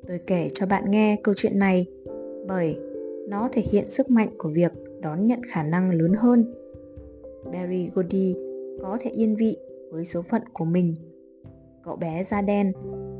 Tôi 0.07 0.19
kể 0.27 0.47
cho 0.53 0.65
bạn 0.65 0.91
nghe 0.91 1.17
câu 1.23 1.35
chuyện 1.37 1.59
này 1.59 1.85
bởi 2.47 2.77
nó 3.29 3.49
thể 3.53 3.61
hiện 3.61 3.89
sức 3.89 4.09
mạnh 4.09 4.29
của 4.37 4.49
việc 4.49 4.71
đón 5.01 5.27
nhận 5.27 5.41
khả 5.47 5.63
năng 5.63 5.91
lớn 5.91 6.13
hơn. 6.17 6.53
Barry 7.51 7.89
Gordy 7.93 8.35
có 8.81 8.97
thể 9.01 9.09
yên 9.09 9.35
vị 9.35 9.57
với 9.91 10.05
số 10.05 10.21
phận 10.21 10.41
của 10.53 10.65
mình. 10.65 10.95
Cậu 11.83 11.95
bé 11.95 12.23
da 12.23 12.41
đen, 12.41 12.71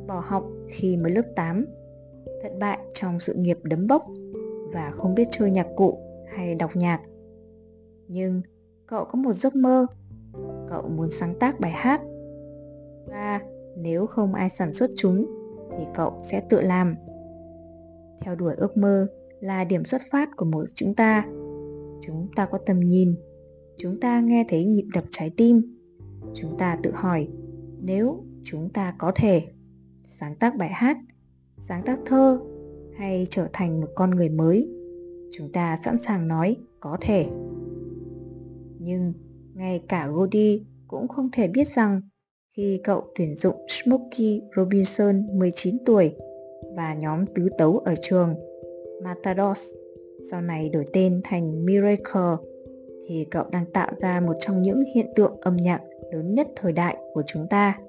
bỏ 0.08 0.24
học 0.26 0.46
khi 0.68 0.98
mới 0.98 1.12
lớp 1.12 1.26
8, 1.36 1.66
thất 2.44 2.52
bại 2.60 2.80
trong 2.94 3.20
sự 3.20 3.34
nghiệp 3.34 3.58
đấm 3.64 3.88
bốc 3.88 4.04
và 4.74 4.92
không 4.92 5.16
biết 5.16 5.28
chơi 5.32 5.52
nhạc 5.52 5.68
cụ 5.76 6.00
hay 6.36 6.56
đọc 6.56 6.72
nhạc. 6.76 7.02
Nhưng 8.08 8.42
cậu 8.88 9.06
có 9.06 9.16
một 9.16 9.34
giấc 9.34 9.56
mơ. 9.56 9.86
Cậu 10.70 10.82
muốn 10.90 11.10
sáng 11.10 11.40
tác 11.40 11.60
bài 11.60 11.72
hát. 11.72 12.02
Và 13.08 13.42
nếu 13.78 14.06
không 14.06 14.34
ai 14.34 14.50
sản 14.50 14.74
xuất 14.74 14.90
chúng 14.98 15.26
thì 15.78 15.84
cậu 15.94 16.20
sẽ 16.24 16.42
tự 16.50 16.62
làm. 16.62 16.96
Theo 18.22 18.36
đuổi 18.36 18.56
ước 18.56 18.78
mơ 18.78 19.08
là 19.40 19.64
điểm 19.64 19.86
xuất 19.86 20.02
phát 20.12 20.30
của 20.38 20.46
mỗi 20.46 20.66
chúng 20.76 20.96
ta. 20.96 21.26
Chúng 22.06 22.28
ta 22.36 22.46
có 22.46 22.58
tầm 22.66 22.80
nhìn, 22.80 23.16
chúng 23.78 24.00
ta 24.00 24.22
nghe 24.22 24.46
thấy 24.50 24.66
nhịp 24.66 24.86
đập 24.94 25.04
trái 25.12 25.32
tim. 25.38 25.80
Chúng 26.34 26.58
ta 26.58 26.78
tự 26.84 26.92
hỏi 26.94 27.28
nếu 27.82 28.24
chúng 28.44 28.70
ta 28.70 28.96
có 28.98 29.12
thể 29.16 29.48
sáng 30.06 30.36
tác 30.36 30.56
bài 30.56 30.70
hát, 30.70 30.98
sáng 31.58 31.84
tác 31.86 32.00
thơ 32.06 32.40
hay 32.98 33.28
trở 33.30 33.48
thành 33.54 33.82
một 33.82 33.88
con 33.96 34.12
người 34.12 34.30
mới, 34.30 34.70
chúng 35.32 35.52
ta 35.52 35.78
sẵn 35.86 36.00
sàng 36.00 36.28
nói 36.28 36.56
có 36.80 36.98
thể. 37.02 37.26
Nhưng 38.80 39.14
ngay 39.54 39.84
cả 39.88 40.08
Gody 40.08 40.66
cũng 40.88 41.08
không 41.08 41.30
thể 41.34 41.48
biết 41.48 41.68
rằng 41.68 42.02
khi 42.56 42.82
cậu 42.84 43.04
tuyển 43.16 43.36
dụng 43.36 43.56
Smokey 43.70 44.42
Robinson 44.58 45.40
19 45.40 45.78
tuổi 45.86 46.16
và 46.76 46.94
nhóm 46.94 47.26
tứ 47.36 47.48
tấu 47.58 47.78
ở 47.78 47.94
trường 48.02 48.36
Matadors, 49.04 49.62
sau 50.32 50.42
này 50.42 50.70
đổi 50.70 50.86
tên 50.94 51.22
thành 51.24 51.66
Miracle, 51.66 52.36
thì 53.08 53.26
cậu 53.32 53.44
đang 53.52 53.66
tạo 53.74 53.92
ra 54.02 54.20
một 54.20 54.34
trong 54.40 54.62
những 54.62 54.82
hiện 54.96 55.08
tượng 55.16 55.38
âm 55.42 55.58
nhạc 55.58 55.82
lớn 56.12 56.36
nhất 56.36 56.48
thời 56.56 56.72
đại 56.72 56.98
của 57.14 57.24
chúng 57.28 57.48
ta. 57.50 57.80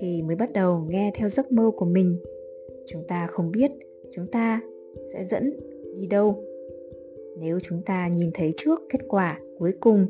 Khi 0.00 0.22
mới 0.22 0.36
bắt 0.36 0.52
đầu 0.52 0.86
nghe 0.88 1.10
theo 1.14 1.28
giấc 1.28 1.52
mơ 1.52 1.70
của 1.76 1.86
mình, 1.86 2.18
chúng 2.88 3.04
ta 3.08 3.26
không 3.26 3.50
biết 3.50 3.70
chúng 4.12 4.26
ta 4.26 4.60
sẽ 5.12 5.24
dẫn 5.24 5.52
đi 5.94 6.06
đâu. 6.06 6.44
Nếu 7.40 7.58
chúng 7.62 7.82
ta 7.86 8.08
nhìn 8.08 8.30
thấy 8.34 8.52
trước 8.56 8.82
kết 8.90 8.98
quả 9.08 9.40
cuối 9.58 9.72
cùng 9.80 10.06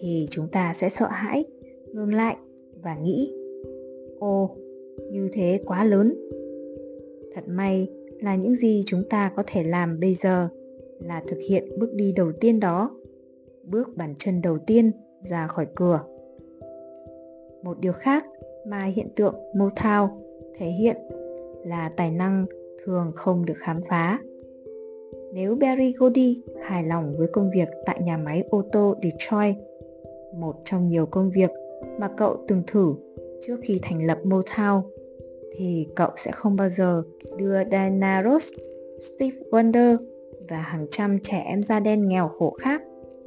thì 0.00 0.26
chúng 0.30 0.48
ta 0.52 0.72
sẽ 0.74 0.88
sợ 0.88 1.06
hãi, 1.10 1.44
ngừng 1.92 2.14
lại 2.14 2.36
và 2.82 2.96
nghĩ 2.96 3.34
Ồ, 4.18 4.50
như 5.10 5.28
thế 5.32 5.60
quá 5.66 5.84
lớn. 5.84 6.14
Thật 7.34 7.44
may 7.46 7.88
là 8.20 8.36
những 8.36 8.54
gì 8.54 8.82
chúng 8.86 9.02
ta 9.10 9.32
có 9.36 9.42
thể 9.46 9.64
làm 9.64 10.00
bây 10.00 10.14
giờ 10.14 10.48
là 10.98 11.22
thực 11.26 11.38
hiện 11.48 11.78
bước 11.78 11.94
đi 11.94 12.12
đầu 12.12 12.32
tiên 12.40 12.60
đó, 12.60 12.90
bước 13.62 13.96
bàn 13.96 14.14
chân 14.18 14.42
đầu 14.42 14.58
tiên 14.66 14.90
ra 15.30 15.46
khỏi 15.46 15.66
cửa. 15.74 16.00
Một 17.62 17.80
điều 17.80 17.92
khác 17.92 18.26
mà 18.66 18.84
hiện 18.84 19.08
tượng 19.16 19.34
Motown 19.54 20.08
thể 20.58 20.66
hiện 20.66 20.96
là 21.64 21.90
tài 21.96 22.10
năng 22.10 22.46
thường 22.84 23.12
không 23.14 23.46
được 23.46 23.56
khám 23.56 23.80
phá. 23.88 24.18
Nếu 25.32 25.54
Barry 25.54 25.92
Gordy 25.92 26.42
hài 26.62 26.84
lòng 26.84 27.14
với 27.18 27.28
công 27.32 27.50
việc 27.54 27.68
tại 27.86 28.00
nhà 28.04 28.16
máy 28.16 28.44
ô 28.50 28.62
tô 28.72 28.94
Detroit, 29.02 29.56
một 30.34 30.54
trong 30.64 30.88
nhiều 30.88 31.06
công 31.06 31.30
việc 31.30 31.50
mà 31.98 32.08
cậu 32.16 32.44
từng 32.48 32.62
thử 32.66 32.94
trước 33.42 33.56
khi 33.62 33.78
thành 33.82 34.06
lập 34.06 34.18
Motown, 34.24 34.82
thì 35.56 35.88
cậu 35.96 36.10
sẽ 36.16 36.30
không 36.32 36.56
bao 36.56 36.68
giờ 36.68 37.02
đưa 37.36 37.64
Diana 37.70 38.22
Ross, 38.24 38.52
Steve 39.00 39.36
Wonder 39.50 39.96
và 40.48 40.56
hàng 40.56 40.86
trăm 40.90 41.18
trẻ 41.22 41.42
em 41.46 41.62
da 41.62 41.80
đen 41.80 42.08
nghèo 42.08 42.28
khổ 42.28 42.50
khác 42.50 42.82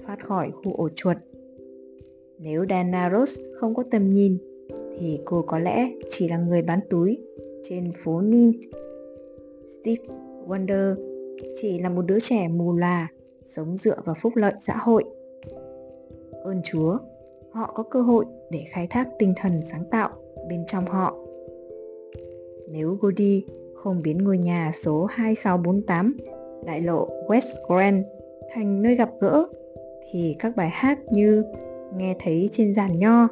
thoát 0.05 0.25
khỏi 0.25 0.51
khu 0.51 0.73
ổ 0.75 0.89
chuột. 0.95 1.17
Nếu 2.39 2.65
Diana 2.69 3.09
Ross 3.13 3.39
không 3.53 3.75
có 3.75 3.83
tầm 3.91 4.09
nhìn, 4.09 4.37
thì 4.99 5.19
cô 5.25 5.41
có 5.47 5.59
lẽ 5.59 5.91
chỉ 6.09 6.27
là 6.29 6.37
người 6.37 6.61
bán 6.61 6.79
túi 6.89 7.17
trên 7.63 7.91
phố 8.03 8.21
Nin. 8.21 8.51
Steve 9.67 10.03
Wonder 10.47 10.95
chỉ 11.61 11.79
là 11.79 11.89
một 11.89 12.01
đứa 12.01 12.19
trẻ 12.19 12.47
mù 12.47 12.77
là 12.77 13.07
sống 13.45 13.77
dựa 13.77 13.95
vào 14.05 14.15
phúc 14.21 14.35
lợi 14.35 14.53
xã 14.59 14.73
hội. 14.77 15.03
Ơn 16.43 16.61
Chúa, 16.63 16.97
họ 17.51 17.71
có 17.75 17.83
cơ 17.83 18.01
hội 18.01 18.25
để 18.51 18.63
khai 18.69 18.87
thác 18.89 19.09
tinh 19.19 19.33
thần 19.37 19.61
sáng 19.61 19.83
tạo 19.91 20.09
bên 20.49 20.63
trong 20.67 20.85
họ. 20.85 21.15
Nếu 22.69 22.97
Gody 23.01 23.45
không 23.75 24.01
biến 24.01 24.17
ngôi 24.17 24.37
nhà 24.37 24.71
số 24.73 25.05
2648 25.05 26.17
đại 26.65 26.81
lộ 26.81 27.09
West 27.27 27.67
Grand 27.67 28.05
thành 28.53 28.81
nơi 28.81 28.95
gặp 28.95 29.09
gỡ 29.19 29.45
thì 30.11 30.35
các 30.39 30.55
bài 30.55 30.69
hát 30.71 30.99
như 31.11 31.43
nghe 31.97 32.15
thấy 32.19 32.49
trên 32.51 32.73
giàn 32.73 32.99
nho 32.99 33.27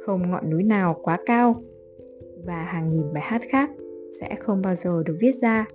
không 0.00 0.30
ngọn 0.30 0.50
núi 0.50 0.62
nào 0.62 1.00
quá 1.02 1.18
cao 1.26 1.54
và 2.46 2.62
hàng 2.62 2.88
nghìn 2.88 3.12
bài 3.12 3.22
hát 3.26 3.42
khác 3.48 3.70
sẽ 4.20 4.34
không 4.34 4.62
bao 4.62 4.74
giờ 4.74 5.02
được 5.06 5.16
viết 5.20 5.34
ra 5.34 5.66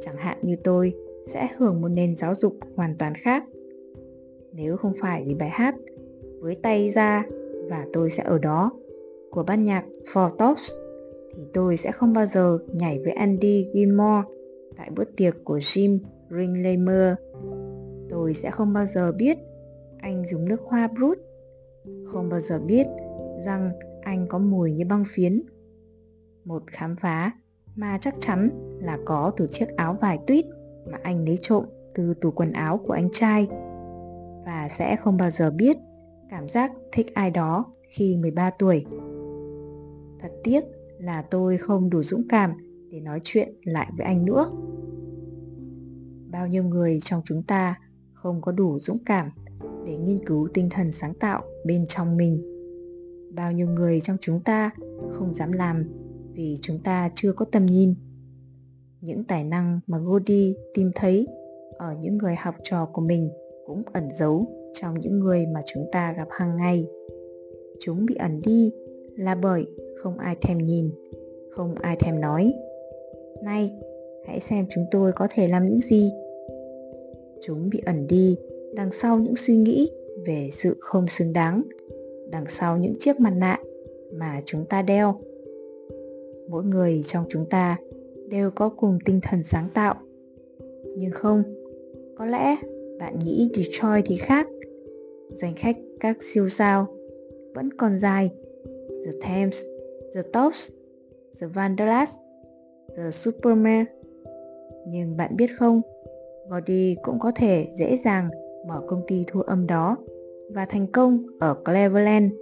chẳng 0.00 0.16
hạn 0.16 0.38
như 0.42 0.54
tôi 0.64 0.92
sẽ 1.26 1.48
hưởng 1.56 1.80
một 1.80 1.88
nền 1.88 2.16
giáo 2.16 2.34
dục 2.34 2.56
hoàn 2.76 2.96
toàn 2.98 3.12
khác 3.14 3.44
nếu 4.52 4.76
không 4.76 4.92
phải 5.00 5.24
vì 5.26 5.34
bài 5.34 5.50
hát 5.50 5.74
với 6.40 6.54
tay 6.54 6.90
ra 6.90 7.24
và 7.68 7.86
tôi 7.92 8.10
sẽ 8.10 8.22
ở 8.22 8.38
đó 8.38 8.72
của 9.30 9.42
ban 9.42 9.62
nhạc 9.62 9.84
Four 10.12 10.30
Tops 10.36 10.72
thì 11.36 11.42
tôi 11.52 11.76
sẽ 11.76 11.92
không 11.92 12.12
bao 12.12 12.26
giờ 12.26 12.58
nhảy 12.72 12.98
với 12.98 13.12
Andy 13.12 13.68
Gilmore 13.74 14.28
tại 14.76 14.90
bữa 14.96 15.04
tiệc 15.04 15.34
của 15.44 15.58
Jim 15.58 15.98
Ringlamer. 16.30 17.14
Tôi 18.10 18.34
sẽ 18.34 18.50
không 18.50 18.72
bao 18.72 18.86
giờ 18.86 19.12
biết 19.12 19.38
anh 19.98 20.24
dùng 20.30 20.48
nước 20.48 20.60
hoa 20.60 20.88
brut, 20.88 21.18
không 22.04 22.28
bao 22.28 22.40
giờ 22.40 22.58
biết 22.58 22.86
rằng 23.46 23.72
anh 24.08 24.26
có 24.28 24.38
mùi 24.38 24.72
như 24.72 24.84
băng 24.84 25.04
phiến. 25.14 25.42
Một 26.44 26.62
khám 26.66 26.96
phá 26.96 27.32
mà 27.76 27.98
chắc 28.00 28.14
chắn 28.18 28.50
là 28.80 28.98
có 29.04 29.32
từ 29.36 29.46
chiếc 29.50 29.68
áo 29.76 29.96
vải 30.00 30.18
tuyết 30.26 30.44
mà 30.90 30.98
anh 31.02 31.24
lấy 31.24 31.38
trộm 31.42 31.64
từ 31.94 32.14
tủ 32.14 32.30
quần 32.30 32.52
áo 32.52 32.78
của 32.78 32.92
anh 32.92 33.08
trai 33.12 33.48
và 34.46 34.68
sẽ 34.70 34.96
không 34.96 35.16
bao 35.16 35.30
giờ 35.30 35.50
biết 35.50 35.76
cảm 36.30 36.48
giác 36.48 36.72
thích 36.92 37.14
ai 37.14 37.30
đó 37.30 37.64
khi 37.88 38.16
13 38.16 38.50
tuổi. 38.50 38.84
Thật 40.20 40.32
tiếc 40.44 40.64
là 40.98 41.22
tôi 41.22 41.58
không 41.58 41.90
đủ 41.90 42.02
dũng 42.02 42.28
cảm 42.28 42.52
để 42.90 43.00
nói 43.00 43.18
chuyện 43.22 43.54
lại 43.64 43.90
với 43.96 44.06
anh 44.06 44.24
nữa. 44.24 44.52
Bao 46.30 46.46
nhiêu 46.46 46.64
người 46.64 46.98
trong 47.00 47.22
chúng 47.24 47.42
ta 47.42 47.78
không 48.12 48.40
có 48.42 48.52
đủ 48.52 48.78
dũng 48.78 48.98
cảm 49.06 49.30
để 49.86 49.98
nghiên 49.98 50.26
cứu 50.26 50.48
tinh 50.54 50.68
thần 50.70 50.92
sáng 50.92 51.14
tạo 51.14 51.42
bên 51.64 51.84
trong 51.86 52.16
mình. 52.16 52.57
Bao 53.34 53.52
nhiêu 53.52 53.68
người 53.68 54.00
trong 54.00 54.16
chúng 54.20 54.40
ta 54.44 54.70
không 55.10 55.34
dám 55.34 55.52
làm 55.52 55.84
vì 56.32 56.58
chúng 56.62 56.78
ta 56.78 57.10
chưa 57.14 57.32
có 57.32 57.44
tầm 57.44 57.66
nhìn. 57.66 57.94
Những 59.00 59.24
tài 59.24 59.44
năng 59.44 59.80
mà 59.86 59.98
Godi 59.98 60.56
tìm 60.74 60.90
thấy 60.94 61.26
ở 61.78 61.94
những 62.00 62.18
người 62.18 62.34
học 62.34 62.54
trò 62.62 62.88
của 62.92 63.02
mình 63.02 63.30
cũng 63.66 63.82
ẩn 63.92 64.08
giấu 64.18 64.46
trong 64.72 65.00
những 65.00 65.18
người 65.18 65.46
mà 65.46 65.60
chúng 65.66 65.86
ta 65.92 66.12
gặp 66.12 66.28
hàng 66.30 66.56
ngày. 66.56 66.88
Chúng 67.80 68.06
bị 68.06 68.14
ẩn 68.14 68.40
đi 68.44 68.72
là 69.16 69.34
bởi 69.34 69.66
không 69.96 70.18
ai 70.18 70.36
thèm 70.40 70.58
nhìn, 70.58 70.90
không 71.50 71.74
ai 71.74 71.96
thèm 71.96 72.20
nói. 72.20 72.54
Nay, 73.42 73.78
hãy 74.26 74.40
xem 74.40 74.66
chúng 74.70 74.84
tôi 74.90 75.12
có 75.12 75.28
thể 75.30 75.48
làm 75.48 75.64
những 75.64 75.80
gì. 75.80 76.10
Chúng 77.42 77.68
bị 77.70 77.82
ẩn 77.86 78.06
đi 78.06 78.38
đằng 78.74 78.90
sau 78.90 79.18
những 79.18 79.36
suy 79.36 79.56
nghĩ 79.56 79.90
về 80.26 80.48
sự 80.52 80.76
không 80.80 81.06
xứng 81.06 81.32
đáng, 81.32 81.62
đằng 82.30 82.44
sau 82.48 82.76
những 82.76 82.94
chiếc 82.98 83.20
mặt 83.20 83.32
nạ 83.36 83.58
mà 84.12 84.40
chúng 84.44 84.64
ta 84.64 84.82
đeo. 84.82 85.20
Mỗi 86.48 86.64
người 86.64 87.02
trong 87.06 87.24
chúng 87.28 87.44
ta 87.50 87.76
đều 88.28 88.50
có 88.50 88.68
cùng 88.68 88.98
tinh 89.04 89.20
thần 89.22 89.42
sáng 89.42 89.68
tạo. 89.74 89.94
Nhưng 90.96 91.10
không 91.10 91.42
có 92.16 92.26
lẽ 92.26 92.56
bạn 92.98 93.18
nghĩ 93.18 93.50
detroit 93.54 94.04
thì 94.06 94.16
khác. 94.16 94.48
Danh 95.30 95.54
khách 95.56 95.76
các 96.00 96.16
siêu 96.20 96.48
sao 96.48 96.86
vẫn 97.54 97.68
còn 97.72 97.98
dài. 97.98 98.30
The 99.04 99.10
thames 99.20 99.64
The 100.14 100.22
Tops, 100.32 100.70
The 101.40 101.46
vandalas 101.46 102.16
The 102.96 103.10
Superman. 103.10 103.84
Nhưng 104.88 105.16
bạn 105.16 105.36
biết 105.36 105.50
không, 105.58 105.80
Gordy 106.48 106.96
cũng 107.02 107.18
có 107.18 107.32
thể 107.36 107.66
dễ 107.78 107.96
dàng 107.96 108.28
mở 108.66 108.82
công 108.86 109.02
ty 109.06 109.24
thu 109.26 109.40
âm 109.40 109.66
đó 109.66 109.96
và 110.50 110.66
thành 110.66 110.86
công 110.86 111.26
ở 111.40 111.54
Cleveland, 111.64 112.32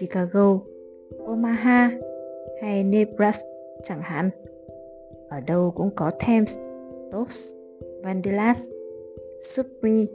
Chicago, 0.00 0.60
Omaha 1.26 1.90
hay 2.62 2.84
Nebraska 2.84 3.48
chẳng 3.84 4.02
hạn. 4.02 4.30
Ở 5.28 5.40
đâu 5.40 5.72
cũng 5.74 5.90
có 5.96 6.12
Thames, 6.18 6.58
Tops, 7.12 7.52
Vandellas, 8.02 8.68
Supri. 9.42 10.08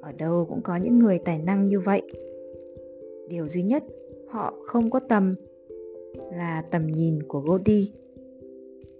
Ở 0.00 0.12
đâu 0.12 0.46
cũng 0.48 0.60
có 0.62 0.76
những 0.76 0.98
người 0.98 1.18
tài 1.18 1.38
năng 1.38 1.64
như 1.64 1.80
vậy. 1.80 2.02
Điều 3.28 3.48
duy 3.48 3.62
nhất 3.62 3.84
họ 4.28 4.54
không 4.62 4.90
có 4.90 5.00
tầm 5.00 5.34
là 6.32 6.62
tầm 6.70 6.86
nhìn 6.86 7.22
của 7.22 7.40
Goldie. 7.40 7.86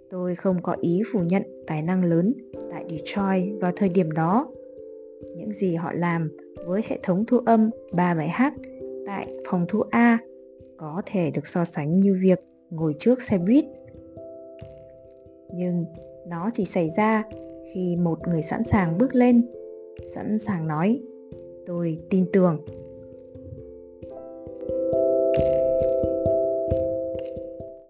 Tôi 0.09 0.35
không 0.35 0.57
có 0.63 0.75
ý 0.81 1.01
phủ 1.13 1.19
nhận 1.19 1.43
tài 1.67 1.81
năng 1.81 2.05
lớn 2.05 2.33
tại 2.71 2.85
Detroit 2.89 3.43
vào 3.61 3.71
thời 3.75 3.89
điểm 3.89 4.11
đó. 4.11 4.51
Những 5.35 5.53
gì 5.53 5.75
họ 5.75 5.91
làm 5.93 6.29
với 6.65 6.81
hệ 6.87 6.99
thống 7.03 7.25
thu 7.25 7.37
âm 7.45 7.69
3 7.91 8.13
máy 8.13 8.29
hát 8.29 8.53
tại 9.05 9.27
phòng 9.49 9.65
thu 9.69 9.81
A 9.89 10.17
có 10.77 11.01
thể 11.05 11.31
được 11.31 11.47
so 11.47 11.65
sánh 11.65 11.99
như 11.99 12.17
việc 12.21 12.39
ngồi 12.69 12.93
trước 12.97 13.21
xe 13.21 13.37
buýt. 13.37 13.65
Nhưng 15.53 15.85
nó 16.27 16.49
chỉ 16.53 16.65
xảy 16.65 16.89
ra 16.97 17.23
khi 17.73 17.95
một 17.95 18.27
người 18.27 18.41
sẵn 18.41 18.63
sàng 18.63 18.97
bước 18.97 19.15
lên, 19.15 19.49
sẵn 20.15 20.39
sàng 20.39 20.67
nói, 20.67 21.01
tôi 21.65 21.99
tin 22.09 22.25
tưởng 22.33 22.65